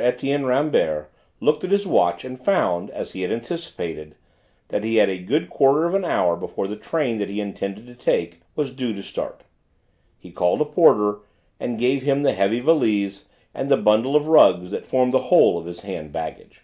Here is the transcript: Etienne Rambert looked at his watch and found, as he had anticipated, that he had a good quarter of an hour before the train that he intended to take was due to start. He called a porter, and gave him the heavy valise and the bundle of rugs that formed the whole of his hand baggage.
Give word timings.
Etienne 0.00 0.46
Rambert 0.46 1.12
looked 1.38 1.64
at 1.64 1.70
his 1.70 1.86
watch 1.86 2.24
and 2.24 2.42
found, 2.42 2.88
as 2.92 3.12
he 3.12 3.20
had 3.20 3.30
anticipated, 3.30 4.14
that 4.68 4.84
he 4.84 4.96
had 4.96 5.10
a 5.10 5.18
good 5.18 5.50
quarter 5.50 5.84
of 5.86 5.92
an 5.92 6.02
hour 6.02 6.34
before 6.34 6.66
the 6.66 6.76
train 6.78 7.18
that 7.18 7.28
he 7.28 7.42
intended 7.42 7.86
to 7.86 7.94
take 7.94 8.40
was 8.56 8.72
due 8.72 8.94
to 8.94 9.02
start. 9.02 9.42
He 10.18 10.30
called 10.32 10.62
a 10.62 10.64
porter, 10.64 11.18
and 11.60 11.78
gave 11.78 12.04
him 12.04 12.22
the 12.22 12.32
heavy 12.32 12.60
valise 12.60 13.28
and 13.52 13.68
the 13.70 13.76
bundle 13.76 14.16
of 14.16 14.28
rugs 14.28 14.70
that 14.70 14.86
formed 14.86 15.12
the 15.12 15.24
whole 15.28 15.58
of 15.58 15.66
his 15.66 15.80
hand 15.80 16.10
baggage. 16.10 16.62